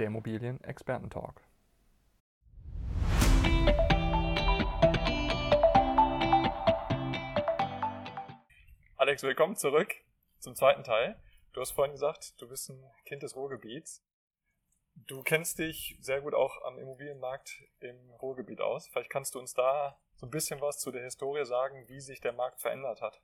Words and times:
der 0.00 0.06
Immobilien-Experten-Talk. 0.06 1.42
Alex, 8.96 9.22
willkommen 9.22 9.56
zurück 9.56 9.94
zum 10.38 10.54
zweiten 10.56 10.84
Teil. 10.84 11.20
Du 11.52 11.60
hast 11.60 11.72
vorhin 11.72 11.92
gesagt, 11.92 12.40
du 12.40 12.48
bist 12.48 12.70
ein 12.70 12.82
Kind 13.04 13.22
des 13.22 13.36
Ruhrgebiets. 13.36 14.02
Du 14.94 15.22
kennst 15.22 15.58
dich 15.58 15.98
sehr 16.00 16.22
gut 16.22 16.34
auch 16.34 16.62
am 16.62 16.78
Immobilienmarkt 16.78 17.62
im 17.80 18.10
Ruhrgebiet 18.22 18.60
aus. 18.60 18.88
Vielleicht 18.88 19.10
kannst 19.10 19.34
du 19.34 19.38
uns 19.38 19.52
da 19.52 19.98
so 20.16 20.26
ein 20.26 20.30
bisschen 20.30 20.60
was 20.60 20.78
zu 20.78 20.90
der 20.90 21.02
Historie 21.02 21.44
sagen, 21.44 21.88
wie 21.88 22.00
sich 22.00 22.20
der 22.20 22.32
Markt 22.32 22.60
verändert 22.60 23.02
hat. 23.02 23.20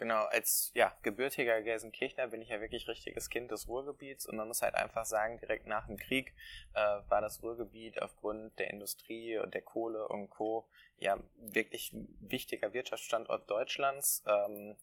Genau, 0.00 0.24
als 0.24 0.70
ja, 0.72 0.96
gebürtiger 1.02 1.60
Gelsenkirchner 1.60 2.28
bin 2.28 2.40
ich 2.40 2.48
ja 2.48 2.58
wirklich 2.62 2.88
richtiges 2.88 3.28
Kind 3.28 3.50
des 3.50 3.68
Ruhrgebiets 3.68 4.24
und 4.24 4.36
man 4.36 4.48
muss 4.48 4.62
halt 4.62 4.74
einfach 4.74 5.04
sagen, 5.04 5.38
direkt 5.38 5.66
nach 5.66 5.88
dem 5.88 5.98
Krieg 5.98 6.32
äh, 6.72 6.80
war 7.10 7.20
das 7.20 7.42
Ruhrgebiet 7.42 8.00
aufgrund 8.00 8.58
der 8.58 8.70
Industrie 8.70 9.36
und 9.36 9.52
der 9.52 9.60
Kohle 9.60 10.08
und 10.08 10.30
Co. 10.30 10.66
ja 10.96 11.18
wirklich 11.36 11.92
ein 11.92 12.08
wichtiger 12.18 12.72
Wirtschaftsstandort 12.72 13.50
Deutschlands. 13.50 14.24
Ähm, 14.26 14.74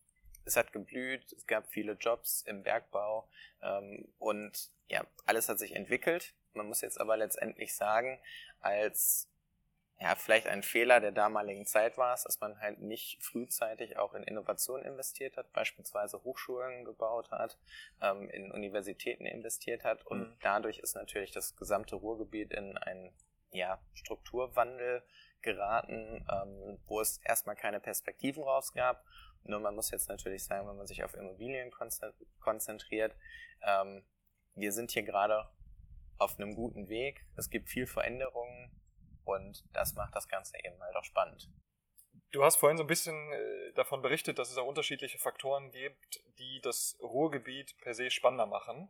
es 0.46 0.56
hat 0.56 0.72
geblüht, 0.72 1.34
es 1.34 1.48
gab 1.48 1.68
viele 1.68 1.94
Jobs 1.94 2.44
im 2.44 2.62
Bergbau 2.62 3.28
ähm, 3.64 4.08
und 4.20 4.70
ja, 4.88 5.04
alles 5.26 5.50
hat 5.50 5.58
sich 5.58 5.76
entwickelt. 5.76 6.36
Man 6.54 6.68
muss 6.68 6.82
jetzt 6.82 7.02
aber 7.02 7.18
letztendlich 7.18 7.76
sagen, 7.76 8.20
als 8.60 9.28
ja, 10.00 10.16
vielleicht 10.16 10.48
ein 10.48 10.62
Fehler 10.62 11.00
der 11.00 11.12
damaligen 11.12 11.66
Zeit 11.66 11.98
war 11.98 12.14
es, 12.14 12.24
dass 12.24 12.40
man 12.40 12.60
halt 12.60 12.80
nicht 12.80 13.24
frühzeitig 13.24 13.98
auch 13.98 14.14
in 14.14 14.24
Innovation 14.24 14.84
investiert 14.84 15.38
hat, 15.38 15.52
beispielsweise 15.54 16.24
Hochschulen 16.24 16.86
gebaut 16.86 17.32
hat, 17.32 17.58
ähm, 18.02 18.30
in 18.30 18.52
Universitäten 18.52 19.26
investiert 19.26 19.84
hat 19.84 20.06
und 20.06 20.20
mhm. 20.20 20.38
dadurch 20.42 20.80
ist 20.80 20.96
natürlich 20.96 21.32
das 21.32 21.56
gesamte 21.56 21.96
Ruhrgebiet 21.96 22.54
in 22.54 22.78
einen 22.78 23.12
ja, 23.52 23.80
Strukturwandel 23.94 25.04
geraten, 25.42 26.26
ähm, 26.32 26.80
wo 26.86 27.02
es 27.02 27.18
erstmal 27.24 27.56
keine 27.56 27.80
Perspektiven 27.80 28.44
rausgab. 28.44 29.04
Nur 29.44 29.60
man 29.62 29.76
muss 29.76 29.92
jetzt 29.92 30.10
natürlich 30.10 30.44
sagen, 30.44 30.68
wenn 30.68 30.78
man 30.78 30.88
sich 30.88 31.04
auf 31.04 31.16
Immobilien 31.16 31.72
konzentriert, 32.40 33.16
ähm, 33.64 34.04
wir 34.54 34.72
sind 34.72 34.92
hier 34.92 35.04
gerade 35.04 35.50
auf 36.18 36.38
einem 36.38 36.56
guten 36.56 36.90
Weg. 36.90 37.26
Es 37.36 37.50
gibt 37.50 37.70
viel 37.70 37.88
Veränderungen 37.88 38.72
und 39.28 39.64
das 39.74 39.94
macht 39.94 40.16
das 40.16 40.28
Ganze 40.28 40.58
eben 40.64 40.82
halt 40.82 40.96
auch 40.96 41.04
spannend. 41.04 41.50
Du 42.32 42.44
hast 42.44 42.58
vorhin 42.58 42.78
so 42.78 42.84
ein 42.84 42.88
bisschen 42.88 43.16
äh, 43.32 43.74
davon 43.74 44.02
berichtet, 44.02 44.38
dass 44.38 44.52
es 44.52 44.58
auch 44.58 44.68
unterschiedliche 44.68 45.18
Faktoren 45.18 45.72
gibt, 45.72 46.22
die 46.40 46.60
das 46.62 46.98
Ruhrgebiet 47.02 47.78
per 47.80 47.94
se 47.94 48.10
spannender 48.10 48.46
machen. 48.46 48.90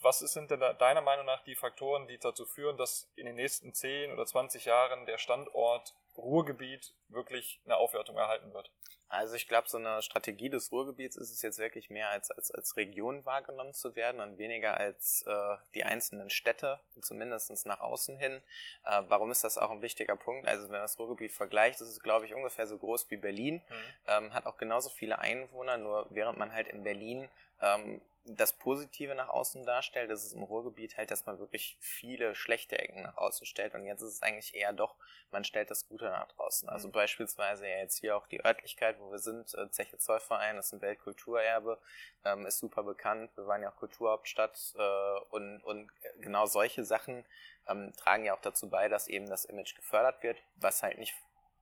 Was 0.00 0.20
sind 0.20 0.50
denn 0.50 0.60
deiner 0.78 1.00
Meinung 1.00 1.26
nach 1.26 1.42
die 1.44 1.54
Faktoren, 1.54 2.06
die 2.06 2.18
dazu 2.18 2.46
führen, 2.46 2.76
dass 2.76 3.10
in 3.16 3.26
den 3.26 3.36
nächsten 3.36 3.74
10 3.74 4.12
oder 4.12 4.26
20 4.26 4.64
Jahren 4.64 5.06
der 5.06 5.18
Standort 5.18 5.94
Ruhrgebiet 6.16 6.94
wirklich 7.08 7.60
eine 7.64 7.76
Aufwertung 7.76 8.16
erhalten 8.16 8.52
wird? 8.52 8.70
Also 9.10 9.36
ich 9.36 9.48
glaube, 9.48 9.68
so 9.68 9.78
eine 9.78 10.02
Strategie 10.02 10.50
des 10.50 10.70
Ruhrgebiets 10.70 11.16
ist 11.16 11.30
es 11.30 11.40
jetzt 11.40 11.58
wirklich 11.58 11.88
mehr 11.88 12.10
als, 12.10 12.30
als, 12.30 12.50
als 12.50 12.76
Region 12.76 13.24
wahrgenommen 13.24 13.72
zu 13.72 13.96
werden 13.96 14.20
und 14.20 14.36
weniger 14.36 14.76
als 14.76 15.22
äh, 15.26 15.56
die 15.74 15.84
einzelnen 15.84 16.28
Städte, 16.28 16.78
zumindest 17.00 17.66
nach 17.66 17.80
außen 17.80 18.18
hin. 18.18 18.42
Äh, 18.84 19.02
warum 19.08 19.30
ist 19.30 19.44
das 19.44 19.56
auch 19.56 19.70
ein 19.70 19.80
wichtiger 19.80 20.14
Punkt? 20.14 20.46
Also 20.46 20.64
wenn 20.64 20.72
man 20.72 20.82
das 20.82 20.98
Ruhrgebiet 20.98 21.32
vergleicht, 21.32 21.80
ist 21.80 21.88
es, 21.88 22.00
glaube 22.00 22.26
ich, 22.26 22.34
ungefähr 22.34 22.66
so 22.66 22.76
groß 22.76 23.10
wie 23.10 23.16
Berlin, 23.16 23.62
mhm. 23.68 23.74
ähm, 24.08 24.34
hat 24.34 24.44
auch 24.44 24.58
genauso 24.58 24.90
viele 24.90 25.18
Einwohner, 25.18 25.78
nur 25.78 26.06
während 26.10 26.38
man 26.38 26.52
halt 26.52 26.68
in 26.68 26.84
Berlin 26.84 27.30
ähm, 27.62 28.02
das 28.36 28.52
Positive 28.52 29.14
nach 29.14 29.28
außen 29.28 29.64
darstellt, 29.64 30.10
ist 30.10 30.32
im 30.32 30.42
Ruhrgebiet 30.42 30.96
halt, 30.96 31.10
dass 31.10 31.26
man 31.26 31.38
wirklich 31.38 31.76
viele 31.80 32.34
schlechte 32.34 32.78
Ecken 32.78 33.02
nach 33.02 33.16
außen 33.16 33.46
stellt 33.46 33.74
und 33.74 33.84
jetzt 33.84 34.02
ist 34.02 34.14
es 34.14 34.22
eigentlich 34.22 34.54
eher 34.54 34.72
doch, 34.72 34.94
man 35.30 35.44
stellt 35.44 35.70
das 35.70 35.88
Gute 35.88 36.06
nach 36.06 36.28
draußen. 36.28 36.68
Also 36.68 36.88
mhm. 36.88 36.92
beispielsweise 36.92 37.68
ja 37.68 37.78
jetzt 37.78 37.98
hier 37.98 38.16
auch 38.16 38.26
die 38.26 38.44
Örtlichkeit, 38.44 38.98
wo 39.00 39.10
wir 39.10 39.18
sind, 39.18 39.54
äh, 39.54 39.70
Zeche 39.70 39.98
Zollverein, 39.98 40.56
das 40.56 40.66
ist 40.66 40.74
ein 40.74 40.80
Weltkulturerbe, 40.80 41.78
ähm, 42.24 42.46
ist 42.46 42.58
super 42.58 42.82
bekannt, 42.82 43.30
wir 43.36 43.46
waren 43.46 43.62
ja 43.62 43.70
auch 43.70 43.76
Kulturhauptstadt 43.76 44.74
äh, 44.76 45.20
und, 45.30 45.62
und 45.64 45.90
genau 46.20 46.46
solche 46.46 46.84
Sachen 46.84 47.24
ähm, 47.68 47.92
tragen 47.96 48.24
ja 48.24 48.34
auch 48.34 48.40
dazu 48.40 48.68
bei, 48.68 48.88
dass 48.88 49.08
eben 49.08 49.28
das 49.28 49.44
Image 49.44 49.74
gefördert 49.74 50.22
wird, 50.22 50.38
was 50.56 50.82
halt 50.82 50.98
nicht 50.98 51.14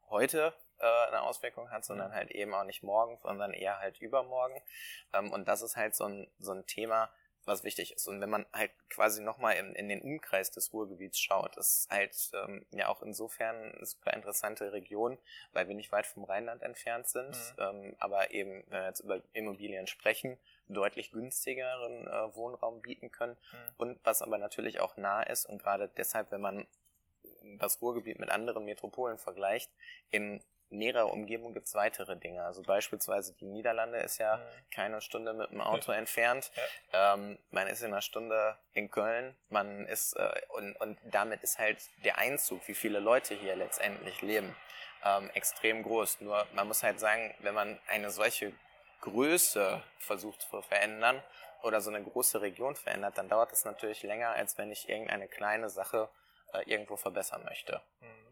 heute 0.09 0.55
eine 0.85 1.23
Auswirkung 1.23 1.71
hat, 1.71 1.85
sondern 1.85 2.13
halt 2.13 2.31
eben 2.31 2.55
auch 2.55 2.65
nicht 2.65 2.83
morgen, 2.83 3.19
sondern 3.19 3.53
eher 3.53 3.79
halt 3.79 4.01
übermorgen. 4.01 4.61
Ähm, 5.13 5.33
und 5.33 5.49
das 5.49 5.63
ist 5.63 5.77
halt 5.77 5.95
so 5.95 6.05
ein, 6.05 6.31
so 6.39 6.53
ein 6.53 6.67
Thema, 6.67 7.11
was 7.47 7.63
wichtig 7.63 7.93
ist. 7.93 8.09
Und 8.09 8.21
wenn 8.21 8.29
man 8.29 8.45
halt 8.53 8.73
quasi 8.91 9.23
nochmal 9.23 9.57
in, 9.57 9.75
in 9.75 9.89
den 9.89 10.03
Umkreis 10.03 10.51
des 10.51 10.73
Ruhrgebiets 10.73 11.19
schaut, 11.19 11.57
ist 11.57 11.89
halt 11.91 12.15
ähm, 12.35 12.67
ja 12.73 12.89
auch 12.89 13.03
insofern 13.03 13.73
eine 13.73 13.87
super 13.87 14.13
interessante 14.13 14.73
Region, 14.73 15.17
weil 15.53 15.69
wir 15.69 15.77
nicht 15.77 15.93
weit 15.93 16.07
vom 16.07 16.25
Rheinland 16.25 16.63
entfernt 16.63 17.07
sind, 17.07 17.31
mhm. 17.31 17.63
ähm, 17.63 17.97
aber 17.99 18.33
eben, 18.33 18.65
wenn 18.67 18.81
wir 18.81 18.89
jetzt 18.89 19.01
über 19.01 19.23
Immobilien 19.33 19.87
sprechen, 19.87 20.39
deutlich 20.69 21.13
günstigeren 21.13 22.09
äh, 22.09 22.35
Wohnraum 22.35 22.83
bieten 22.83 23.13
können. 23.13 23.37
Mhm. 23.53 23.75
Und 23.77 24.01
was 24.05 24.23
aber 24.23 24.39
natürlich 24.39 24.81
auch 24.81 24.97
nah 24.97 25.23
ist 25.23 25.47
und 25.47 25.63
gerade 25.63 25.89
deshalb, 25.97 26.33
wenn 26.33 26.41
man 26.41 26.67
das 27.59 27.81
Ruhrgebiet 27.81 28.19
mit 28.19 28.31
anderen 28.31 28.65
Metropolen 28.65 29.19
vergleicht, 29.19 29.71
in 30.11 30.43
näherer 30.71 31.11
Umgebung 31.13 31.55
gibt 31.55 31.67
es 31.67 31.75
weitere 31.75 32.17
Dinge. 32.17 32.45
Also 32.45 32.63
beispielsweise 32.63 33.35
die 33.35 33.47
Niederlande 33.47 33.99
ist 33.99 34.19
ja 34.19 34.37
mhm. 34.37 34.71
keine 34.71 35.01
Stunde 35.01 35.33
mit 35.33 35.51
dem 35.51 35.61
Auto 35.63 35.93
entfernt. 35.93 36.51
Ja. 36.93 37.15
Ähm, 37.15 37.39
man 37.51 37.67
ist 37.67 37.83
in 37.83 37.93
einer 37.93 38.03
Stunde 38.03 38.57
in 38.73 38.91
Köln. 38.91 39.37
Man 39.49 39.87
ist 39.87 40.15
äh, 40.15 40.41
und, 40.51 40.75
und 40.77 40.99
damit 41.05 41.43
ist 41.43 41.59
halt 41.59 41.79
der 42.05 42.19
Einzug, 42.19 42.67
wie 42.69 42.75
viele 42.75 43.01
Leute 43.01 43.35
hier 43.35 43.57
letztendlich 43.57 44.23
leben, 44.23 44.57
ähm, 45.05 45.31
extrem 45.35 45.83
groß. 45.83 46.21
Nur 46.21 46.47
man 46.55 46.69
muss 46.69 46.83
halt 46.83 47.01
sagen, 47.01 47.35
wenn 47.41 47.55
man 47.55 47.79
eine 47.89 48.11
solche 48.11 48.53
Größe 49.01 49.83
versucht 49.99 50.43
zu 50.43 50.63
verändern 50.63 51.23
oder 51.63 51.81
so 51.81 51.91
eine 51.91 52.03
große 52.03 52.41
Region 52.41 52.77
verändert, 52.77 53.19
dann 53.19 53.29
dauert 53.29 53.53
das 53.53 53.65
natürlich 53.65 54.03
länger, 54.03 54.31
als 54.31 54.59
wenn 54.59 54.71
ich 54.71 54.89
irgendeine 54.89 55.29
kleine 55.29 55.71
Sache 55.71 56.09
äh, 56.53 56.63
irgendwo 56.71 56.97
verbessern 56.97 57.45
möchte. 57.45 57.81
Mhm. 58.01 58.26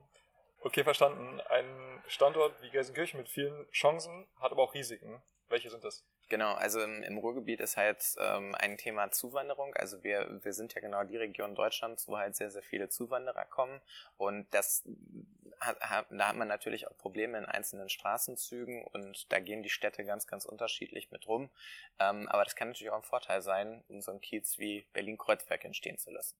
Okay, 0.65 0.83
verstanden. 0.83 1.43
Ein 1.51 2.03
Standort 2.09 2.55
wie 2.63 2.71
Gelsenkirchen 2.71 3.21
mit 3.21 3.29
vielen 3.29 3.71
Chancen 3.71 4.27
hat 4.41 4.51
aber 4.51 4.63
auch 4.63 4.73
Risiken. 4.73 5.23
Welche 5.51 5.69
sind 5.69 5.85
das? 5.85 6.07
Genau, 6.31 6.55
also 6.55 6.81
im, 6.81 7.03
im 7.03 7.19
Ruhrgebiet 7.19 7.61
ist 7.61 7.77
halt 7.77 8.03
ähm, 8.19 8.55
ein 8.55 8.79
Thema 8.79 9.11
Zuwanderung. 9.11 9.75
Also 9.75 10.03
wir, 10.03 10.41
wir 10.43 10.55
sind 10.55 10.73
ja 10.73 10.81
genau 10.81 11.05
die 11.05 11.19
Region 11.19 11.55
Deutschlands, 11.55 12.09
wo 12.09 12.17
halt 12.17 12.35
sehr, 12.35 12.51
sehr 12.51 12.63
viele 12.63 12.89
Zuwanderer 12.89 13.45
kommen. 13.45 13.79
Und 14.17 14.47
das 14.55 14.89
hat, 15.61 15.79
hat, 15.81 16.07
da 16.09 16.29
hat 16.29 16.37
man 16.37 16.49
natürlich 16.49 16.89
auch 16.89 16.97
Probleme 16.97 17.37
in 17.37 17.45
einzelnen 17.45 17.91
Straßenzügen 17.91 18.85
und 18.87 19.31
da 19.33 19.41
gehen 19.41 19.63
die 19.63 19.69
Städte 19.69 20.03
ganz, 20.07 20.27
ganz 20.27 20.47
unterschiedlich 20.47 21.11
mit 21.11 21.29
rum. 21.29 21.51
Ähm, 21.99 22.27
aber 22.31 22.43
das 22.43 22.57
kann 22.57 22.69
natürlich 22.69 22.91
auch 22.91 22.97
ein 22.97 23.03
Vorteil 23.03 23.43
sein, 23.43 23.85
um 23.89 24.01
so 24.01 24.13
einen 24.13 24.23
Kiez 24.23 24.59
wie 24.59 24.87
Berlin-Kreuzberg 24.95 25.63
entstehen 25.63 25.99
zu 25.99 26.11
lassen. 26.11 26.39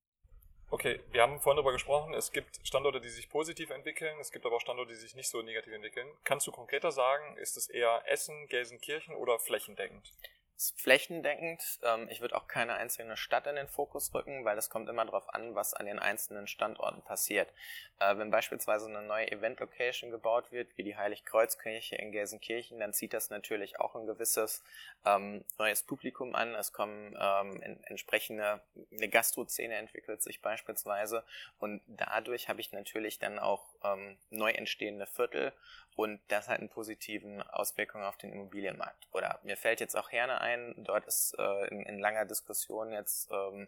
Okay, 0.75 0.99
wir 1.13 1.23
haben 1.23 1.39
vorhin 1.39 1.59
darüber 1.59 1.71
gesprochen, 1.71 2.15
es 2.15 2.33
gibt 2.33 2.59
Standorte, 2.67 3.01
die 3.01 3.09
sich 3.09 3.29
positiv 3.29 3.71
entwickeln, 3.71 4.19
es 4.19 4.33
gibt 4.33 4.45
aber 4.45 4.57
auch 4.57 4.61
Standorte, 4.61 4.93
die 4.93 4.99
sich 4.99 5.15
nicht 5.15 5.29
so 5.29 5.41
negativ 5.41 5.73
entwickeln. 5.73 6.09
Kannst 6.25 6.49
du 6.49 6.51
konkreter 6.51 6.91
sagen, 6.91 7.37
ist 7.37 7.57
es 7.57 7.71
eher 7.71 8.03
Essen, 8.07 8.49
Gelsenkirchen 8.49 9.15
oder 9.15 9.39
flächendeckend? 9.39 10.13
Flächendeckend. 10.77 11.63
Ähm, 11.83 12.09
ich 12.11 12.21
würde 12.21 12.37
auch 12.37 12.47
keine 12.47 12.75
einzelne 12.75 13.17
Stadt 13.17 13.47
in 13.47 13.57
den 13.57 13.69
Fokus 13.69 14.15
rücken, 14.15 14.45
weil 14.45 14.57
es 14.57 14.71
kommt 14.71 14.89
immer 14.89 15.05
darauf 15.05 15.33
an, 15.35 15.55
was 15.55 15.75
an 15.75 15.87
den 15.87 15.99
einzelnen 15.99 16.47
Standorten 16.47 17.03
passiert. 17.03 17.53
Äh, 18.01 18.17
wenn 18.19 18.31
beispielsweise 18.31 18.87
eine 18.87 19.03
neue 19.03 19.31
Event-Location 19.31 20.11
gebaut 20.11 20.53
wird, 20.53 20.77
wie 20.77 20.83
die 20.83 20.97
Heiligkreuzkirche 20.97 21.97
in 21.97 22.13
Gelsenkirchen, 22.13 22.79
dann 22.79 22.93
zieht 22.93 23.13
das 23.13 23.31
natürlich 23.31 23.81
auch 23.81 23.95
ein 23.95 24.07
gewisses 24.07 24.63
ähm, 25.05 25.45
neues 25.59 25.83
Publikum 25.83 26.35
an. 26.35 26.55
Es 26.55 26.73
kommen 26.73 27.17
ähm, 27.19 27.61
in, 27.63 27.85
entsprechende, 27.85 28.61
eine 28.93 29.09
Gastro-Szene 29.09 29.75
entwickelt 29.75 30.23
sich 30.23 30.41
beispielsweise 30.41 31.25
und 31.59 31.83
dadurch 31.87 32.49
habe 32.49 32.61
ich 32.61 32.73
natürlich 32.73 33.19
dann 33.19 33.39
auch 33.39 33.75
ähm, 33.83 34.17
neu 34.31 34.51
entstehende 34.51 35.07
Viertel 35.07 35.53
und 35.97 36.21
das 36.29 36.49
hat 36.49 36.59
einen 36.59 36.69
positiven 36.69 37.41
Auswirkungen 37.43 38.05
auf 38.05 38.17
den 38.17 38.33
Immobilienmarkt. 38.33 39.07
Oder 39.13 39.39
mir 39.45 39.57
fällt 39.57 39.81
jetzt 39.81 39.97
auch 39.97 40.11
Herne 40.11 40.41
ein, 40.45 40.75
dort 40.79 41.07
ist 41.07 41.35
äh, 41.39 41.69
in, 41.69 41.83
in 41.83 41.99
langer 41.99 42.25
Diskussion 42.25 42.93
jetzt 42.93 43.31
ähm, 43.33 43.67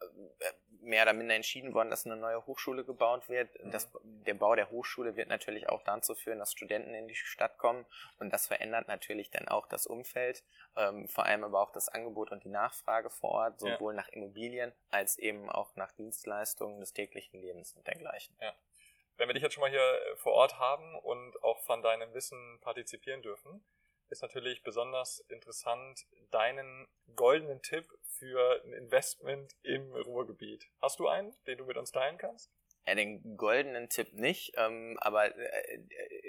äh, 0.00 0.52
mehr 0.80 1.02
oder 1.02 1.12
minder 1.12 1.34
entschieden 1.34 1.74
worden, 1.74 1.90
dass 1.90 2.06
eine 2.06 2.16
neue 2.16 2.46
Hochschule 2.46 2.84
gebaut 2.84 3.28
wird. 3.28 3.50
Mhm. 3.62 3.70
Das, 3.72 3.90
der 4.04 4.34
Bau 4.34 4.54
der 4.54 4.70
Hochschule 4.70 5.16
wird 5.16 5.28
natürlich 5.28 5.68
auch 5.68 5.82
dazu 5.82 6.14
führen, 6.14 6.38
dass 6.38 6.52
Studenten 6.52 6.94
in 6.94 7.08
die 7.08 7.14
Stadt 7.14 7.58
kommen 7.58 7.84
und 8.18 8.32
das 8.32 8.46
verändert 8.46 8.88
natürlich 8.88 9.30
dann 9.30 9.48
auch 9.48 9.66
das 9.66 9.86
Umfeld, 9.86 10.44
ähm, 10.76 11.08
vor 11.08 11.26
allem 11.26 11.44
aber 11.44 11.60
auch 11.60 11.72
das 11.72 11.88
Angebot 11.88 12.30
und 12.30 12.44
die 12.44 12.48
Nachfrage 12.48 13.10
vor 13.10 13.30
Ort, 13.30 13.60
sowohl 13.60 13.94
ja. 13.94 14.00
nach 14.00 14.08
Immobilien 14.08 14.72
als 14.90 15.18
eben 15.18 15.50
auch 15.50 15.74
nach 15.76 15.92
Dienstleistungen 15.92 16.80
des 16.80 16.92
täglichen 16.92 17.40
Lebens 17.40 17.72
und 17.72 17.86
dergleichen. 17.86 18.36
Ja 18.40 18.54
wenn 19.18 19.28
wir 19.28 19.34
dich 19.34 19.42
jetzt 19.42 19.54
schon 19.54 19.62
mal 19.62 19.70
hier 19.70 19.80
äh, 19.80 20.16
vor 20.16 20.32
Ort 20.32 20.58
haben 20.58 20.96
und 21.00 21.42
auch 21.42 21.58
von 21.64 21.82
deinem 21.82 22.14
Wissen 22.14 22.58
partizipieren 22.60 23.20
dürfen, 23.20 23.62
ist 24.10 24.22
natürlich 24.22 24.62
besonders 24.62 25.20
interessant 25.28 26.06
deinen 26.30 26.88
goldenen 27.14 27.62
Tipp 27.62 27.86
für 28.02 28.62
ein 28.64 28.72
Investment 28.72 29.54
im 29.62 29.92
Ruhrgebiet. 29.92 30.68
Hast 30.80 30.98
du 30.98 31.08
einen, 31.08 31.34
den 31.46 31.58
du 31.58 31.64
mit 31.64 31.76
uns 31.76 31.92
teilen 31.92 32.18
kannst? 32.18 32.50
Ja, 32.86 32.94
den 32.94 33.36
goldenen 33.36 33.90
Tipp 33.90 34.14
nicht, 34.14 34.54
ähm, 34.56 34.96
aber 35.00 35.36
äh, 35.36 35.78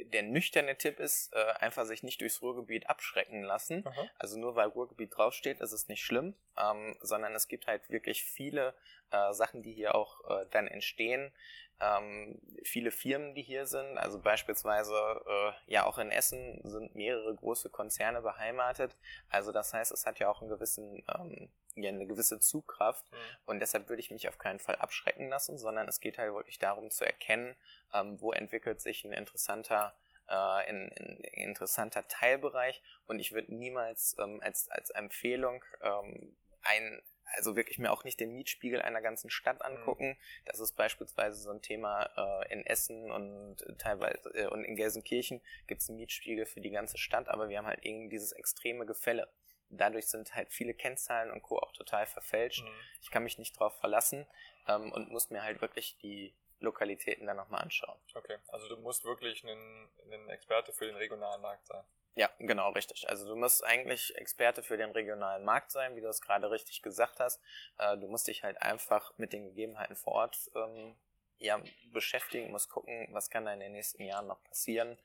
der 0.04 0.24
nüchterne 0.24 0.76
Tipp 0.76 1.00
ist, 1.00 1.31
äh, 1.34 1.54
einfach 1.60 1.86
sich 1.86 2.04
nicht 2.04 2.20
durchs 2.20 2.42
Ruhrgebiet 2.42 2.90
abschrecken 2.90 3.44
lassen. 3.44 3.88
Aha. 3.88 4.10
Also 4.18 4.38
nur 4.38 4.56
weil 4.56 4.68
Ruhrgebiet 4.68 5.16
draufsteht, 5.16 5.62
ist 5.62 5.72
es 5.72 5.88
nicht 5.88 6.04
schlimm, 6.04 6.36
ähm, 6.58 6.98
sondern 7.00 7.34
es 7.34 7.48
gibt 7.48 7.68
halt 7.68 7.90
wirklich 7.90 8.24
viele 8.25 8.74
äh, 9.12 9.32
Sachen, 9.32 9.64
die 9.64 9.72
hier 9.72 9.96
auch 9.96 10.20
äh, 10.30 10.48
dann 10.52 10.68
entstehen. 10.68 11.32
Ähm, 11.81 12.42
viele 12.64 12.92
Firmen, 12.92 13.36
die 13.36 13.42
hier 13.42 13.66
sind, 13.66 13.98
also 13.98 14.20
beispielsweise 14.20 14.94
äh, 14.94 15.52
ja 15.72 15.86
auch 15.86 15.98
in 15.98 16.12
Essen 16.12 16.60
sind 16.64 16.94
mehrere 16.94 17.34
große 17.34 17.70
Konzerne 17.70 18.22
beheimatet. 18.22 18.98
Also 19.30 19.52
das 19.52 19.74
heißt, 19.74 19.92
es 19.92 20.06
hat 20.06 20.20
ja 20.20 20.30
auch 20.30 20.42
einen 20.42 20.50
gewissen 20.50 21.04
ähm, 21.08 21.50
ja, 21.76 21.90
eine 21.90 22.08
gewisse 22.08 22.40
Zugkraft 22.40 23.10
mhm. 23.12 23.18
und 23.46 23.60
deshalb 23.60 23.88
würde 23.88 24.02
ich 24.02 24.12
mich 24.12 24.28
auf 24.28 24.38
keinen 24.38 24.60
Fall 24.60 24.76
abschrecken 24.76 25.30
lassen, 25.30 25.58
sondern 25.58 25.88
es 25.88 26.00
geht 26.00 26.18
halt 26.18 26.34
wirklich 26.34 26.60
darum 26.60 26.90
zu 26.92 27.06
erkennen, 27.06 27.56
ähm, 27.94 28.20
wo 28.20 28.34
entwickelt 28.34 28.82
sich 28.82 29.06
ein 29.06 29.14
interessanter 29.14 29.96
äh, 30.28 30.34
ein, 30.34 30.92
ein 30.98 31.18
interessanter 31.34 32.08
Teilbereich 32.08 32.82
und 33.08 33.20
ich 33.20 33.32
würde 33.32 33.54
niemals 33.54 34.18
ähm, 34.20 34.42
als 34.44 34.70
als 34.70 34.90
Empfehlung 34.90 35.64
ähm, 35.82 36.36
ein 36.62 37.02
also 37.36 37.56
wirklich 37.56 37.80
mir 37.80 37.92
auch 37.92 38.04
nicht 38.04 38.20
den 38.20 38.34
Mietspiegel 38.34 38.81
einer 38.81 39.02
ganzen 39.02 39.30
Stadt 39.30 39.60
mhm. 39.60 39.66
angucken. 39.66 40.10
Mhm. 40.10 40.18
Das 40.46 40.60
ist 40.60 40.74
beispielsweise 40.74 41.40
so 41.42 41.52
ein 41.52 41.62
Thema 41.62 42.10
äh, 42.18 42.54
in 42.54 42.66
Essen 42.66 43.12
und 43.12 43.58
teilweise 43.78 44.30
äh, 44.34 44.48
und 44.48 44.64
in 44.64 44.76
Gelsenkirchen 44.76 45.42
gibt 45.68 45.81
es 45.81 45.90
einen 45.90 45.98
Mietspiegel 45.98 46.46
für 46.46 46.62
die 46.62 46.72
ganze 46.72 46.98
Stadt, 46.98 47.28
aber 47.30 47.50
wir 47.50 47.58
haben 47.58 47.68
halt 47.68 47.86
irgendwie 47.86 48.10
dieses 48.10 48.31
extreme 48.31 48.86
Gefälle. 48.86 49.31
Dadurch 49.72 50.08
sind 50.08 50.34
halt 50.34 50.52
viele 50.52 50.74
Kennzahlen 50.74 51.31
und 51.31 51.44
Co. 51.44 51.60
auch 51.60 51.72
total 51.74 52.08
verfälscht. 52.08 52.64
Mhm. 52.64 52.74
Ich 53.02 53.12
kann 53.12 53.24
mich 53.24 53.38
nicht 53.38 53.60
drauf 53.60 53.78
verlassen 53.80 54.25
ähm, 54.68 54.92
und 54.92 55.12
muss 55.12 55.30
mir 55.30 55.44
halt 55.44 55.62
wirklich 55.62 55.98
die 55.98 56.36
Lokalitäten 56.60 57.28
dann 57.28 57.38
nochmal 57.38 57.62
anschauen. 57.62 58.00
Okay, 58.16 58.38
also 58.48 58.68
du 58.68 58.78
musst 58.78 59.06
wirklich 59.06 59.44
ein 59.46 60.30
Experte 60.30 60.74
für 60.74 60.86
den 60.86 60.96
regionalen 60.96 61.42
Markt 61.42 61.68
sein. 61.68 61.84
Ja, 62.19 62.30
genau, 62.38 62.71
richtig. 62.71 63.07
Also 63.07 63.25
du 63.25 63.38
musst 63.38 63.63
eigentlich 63.63 64.13
Experte 64.18 64.62
für 64.62 64.75
den 64.75 64.92
regionalen 64.92 65.45
Markt 65.45 65.71
sein, 65.71 65.95
wie 65.95 66.01
du 66.01 66.10
es 66.10 66.19
gerade 66.19 66.51
richtig 66.51 66.81
gesagt 66.81 67.21
hast. 67.21 67.42
Äh, 67.77 67.98
du 67.98 68.10
musst 68.10 68.27
dich 68.27 68.44
halt 68.44 68.62
einfach 68.62 69.13
mit 69.18 69.31
den 69.31 69.45
Gegebenheiten 69.45 69.95
vor 69.95 70.16
Ort 70.16 70.51
ähm, 70.54 70.98
ja, 71.38 71.62
beschäftigen, 71.94 72.51
musst 72.51 72.69
gucken, 72.69 73.07
was 73.12 73.30
kann 73.30 73.45
da 73.45 73.54
in 73.54 73.62
den 73.62 73.71
nächsten 73.71 74.04
Jahren 74.04 74.27
noch 74.27 74.44
passieren, 74.44 75.00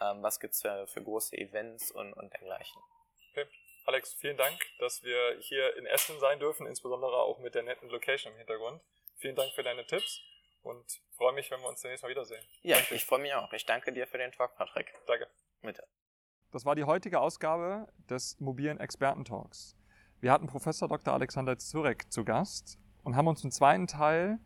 ähm, 0.00 0.22
was 0.22 0.38
gibt's 0.38 0.62
für, 0.62 0.86
für 0.86 1.02
große 1.02 1.36
Events 1.36 1.90
und, 1.90 2.12
und 2.12 2.32
dergleichen. 2.32 2.80
Okay. 3.32 3.48
Alex, 3.86 4.14
vielen 4.14 4.36
Dank, 4.36 4.56
dass 4.78 5.02
wir 5.02 5.38
hier 5.40 5.76
in 5.76 5.86
Essen 5.86 6.20
sein 6.20 6.38
dürfen, 6.38 6.68
insbesondere 6.68 7.16
auch 7.16 7.40
mit 7.40 7.56
der 7.56 7.64
netten 7.64 7.88
Location 7.88 8.32
im 8.32 8.38
Hintergrund. 8.38 8.80
Vielen 9.16 9.34
Dank 9.34 9.52
für 9.54 9.64
deine 9.64 9.84
Tipps 9.86 10.20
und 10.62 10.86
freue 11.16 11.32
mich, 11.32 11.50
wenn 11.50 11.60
wir 11.62 11.68
uns 11.68 11.80
demnächst 11.80 12.04
mal 12.04 12.10
wiedersehen. 12.10 12.46
Ja, 12.62 12.76
danke. 12.76 12.94
ich 12.94 13.04
freue 13.04 13.18
mich 13.18 13.34
auch. 13.34 13.52
Ich 13.52 13.66
danke 13.66 13.92
dir 13.92 14.06
für 14.06 14.18
den 14.18 14.30
Talk, 14.30 14.54
Patrick. 14.54 14.94
Danke. 15.08 15.26
Bitte. 15.62 15.84
Das 16.52 16.64
war 16.64 16.74
die 16.74 16.82
heutige 16.82 17.20
Ausgabe 17.20 17.86
des 18.08 18.40
mobilen 18.40 18.80
Experten-Talks. 18.80 19.76
Wir 20.20 20.32
hatten 20.32 20.48
Professor 20.48 20.88
Dr. 20.88 21.14
Alexander 21.14 21.56
Zurek 21.58 22.10
zu 22.10 22.24
Gast 22.24 22.76
und 23.04 23.14
haben 23.14 23.28
uns 23.28 23.44
im 23.44 23.52
zweiten 23.52 23.86
Teil 23.86 24.40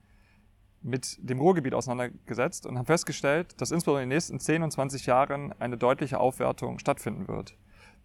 mit 0.83 1.17
dem 1.19 1.41
Ruhrgebiet 1.41 1.73
auseinandergesetzt 1.73 2.67
und 2.67 2.77
haben 2.77 2.85
festgestellt, 2.85 3.59
dass 3.59 3.71
insbesondere 3.71 4.03
in 4.03 4.11
den 4.11 4.17
nächsten 4.17 4.39
10 4.39 4.63
und 4.63 4.71
20 4.71 5.07
Jahren 5.07 5.55
eine 5.59 5.79
deutliche 5.79 6.21
Aufwertung 6.21 6.79
stattfinden 6.79 7.27
wird. 7.27 7.57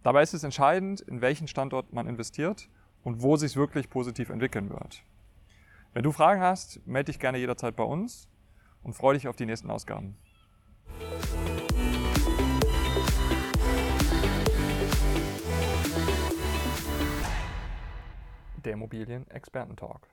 Dabei 0.02 0.22
ist 0.22 0.32
es 0.32 0.44
entscheidend, 0.44 1.02
in 1.02 1.20
welchen 1.20 1.46
Standort 1.46 1.92
man 1.92 2.06
investiert 2.06 2.70
und 3.04 3.20
wo 3.20 3.36
sich 3.36 3.54
wirklich 3.56 3.90
positiv 3.90 4.30
entwickeln 4.30 4.70
wird. 4.70 5.02
Wenn 5.92 6.04
du 6.04 6.12
Fragen 6.12 6.40
hast, 6.40 6.86
melde 6.86 7.12
dich 7.12 7.20
gerne 7.20 7.36
jederzeit 7.36 7.76
bei 7.76 7.84
uns 7.84 8.30
und 8.82 8.94
freue 8.94 9.12
dich 9.12 9.28
auf 9.28 9.36
die 9.36 9.44
nächsten 9.44 9.70
Ausgaben. 9.70 10.16
Der 18.64 18.74
Immobilien-Experten-Talk. 18.74 20.06